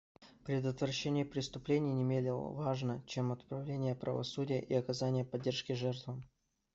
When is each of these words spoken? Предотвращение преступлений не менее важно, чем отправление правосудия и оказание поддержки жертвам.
Предотвращение 0.45 1.25
преступлений 1.25 1.93
не 1.93 2.03
менее 2.03 2.33
важно, 2.33 3.03
чем 3.05 3.31
отправление 3.31 3.93
правосудия 3.93 4.59
и 4.59 4.73
оказание 4.73 5.23
поддержки 5.23 5.73
жертвам. 5.73 6.23